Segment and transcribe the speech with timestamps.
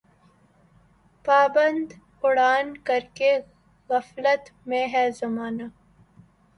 [1.25, 1.87] پابند
[2.23, 3.31] اڑان کر کے
[3.89, 5.63] غفلت میں ہے زمانہ